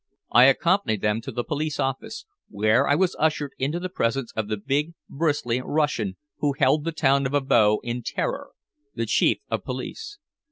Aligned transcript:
I 0.31 0.45
accompanied 0.45 1.01
them 1.03 1.21
to 1.21 1.31
the 1.31 1.43
police 1.43 1.79
office, 1.79 2.25
where 2.49 2.87
I 2.87 2.95
was 2.95 3.15
ushered 3.19 3.51
into 3.59 3.79
the 3.79 3.87
presence 3.87 4.33
of 4.35 4.47
the 4.47 4.57
big, 4.57 4.93
bristly 5.07 5.61
Russian 5.63 6.17
who 6.39 6.53
held 6.53 6.85
the 6.85 6.91
town 6.91 7.27
of 7.27 7.33
Abo 7.33 7.77
in 7.83 8.01
terror, 8.01 8.49
the 8.95 9.05
Chief 9.05 9.37
of 9.51 9.63
Police. 9.63 10.17